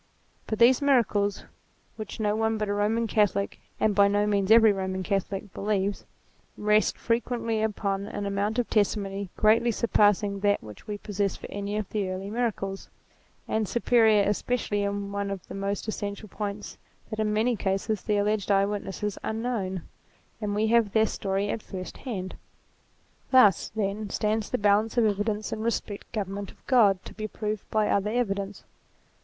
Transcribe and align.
But 0.47 0.57
these 0.57 0.81
miracles 0.81 1.43
which 1.95 2.19
no 2.19 2.35
one 2.35 2.57
but 2.57 2.67
aEoman 2.67 3.07
Catholic, 3.07 3.59
and 3.79 3.93
by 3.93 4.07
no 4.07 4.25
means 4.25 4.49
every 4.49 4.73
Eoman 4.73 5.03
Catholic 5.03 5.53
believes, 5.53 6.05
rest 6.57 6.97
frequently 6.97 7.61
upon 7.61 8.07
an 8.07 8.25
amount 8.25 8.57
of 8.57 8.67
testimony 8.67 9.29
greatly 9.37 9.69
surpassing 9.71 10.39
that 10.39 10.63
which 10.63 10.87
we 10.87 10.97
possess 10.97 11.35
for 11.35 11.45
any 11.51 11.77
of 11.77 11.87
the 11.91 12.09
early 12.09 12.31
miracles; 12.31 12.89
and 13.47 13.67
superior 13.67 14.23
especially 14.23 14.81
in 14.81 15.11
one 15.11 15.29
of 15.29 15.47
the 15.47 15.53
most 15.53 15.87
essential 15.87 16.27
points, 16.27 16.79
that 17.11 17.19
in 17.19 17.31
many 17.31 17.55
cases 17.55 18.01
the 18.01 18.17
alleged 18.17 18.49
eye 18.49 18.65
witnesses 18.65 19.19
are 19.23 19.33
known, 19.33 19.83
and 20.41 20.55
we 20.55 20.65
have 20.65 20.93
their 20.93 21.05
story 21.05 21.49
at 21.49 21.61
first 21.61 21.97
hand. 21.97 22.35
Thus, 23.29 23.69
then, 23.69 24.09
stands 24.09 24.49
the 24.49 24.57
balance 24.57 24.97
of 24.97 25.05
evidence 25.05 25.53
in 25.53 25.59
respect 25.61 26.11
to 26.13 26.23
the 26.23 26.25
reality 26.25 26.31
of 26.31 26.33
miracles, 26.33 26.41
assuming 26.41 26.41
the 26.41 26.41
existence 26.41 26.41
and 26.41 26.41
REVELATION 26.41 26.47
239 26.49 26.49
government 26.49 26.51
of 26.51 26.65
God 26.65 27.05
to 27.05 27.13
be 27.13 27.27
proved 27.27 27.69
by 27.69 27.87
other 27.89 28.09
evidence. 28.09 28.63